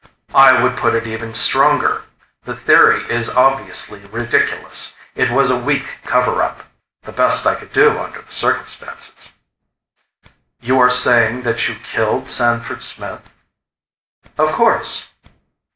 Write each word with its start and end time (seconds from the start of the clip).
"I 0.33 0.59
would 0.59 0.77
put 0.77 0.95
it 0.95 1.05
even 1.05 1.35
stronger. 1.35 2.05
The 2.45 2.55
theory 2.55 3.03
is 3.11 3.29
obviously 3.29 3.99
ridiculous. 4.05 4.95
It 5.13 5.29
was 5.29 5.51
a 5.51 5.59
weak 5.59 5.99
cover 6.05 6.41
up. 6.41 6.63
The 7.03 7.11
best 7.11 7.45
I 7.45 7.53
could 7.53 7.71
do 7.71 7.99
under 7.99 8.19
the 8.23 8.31
circumstances." 8.31 9.31
"You 10.59 10.79
are 10.79 10.89
saying 10.89 11.43
that 11.43 11.67
you 11.67 11.75
killed 11.75 12.31
Sanford 12.31 12.81
Smith?" 12.81 13.31
"Of 14.39 14.53
course." 14.53 15.09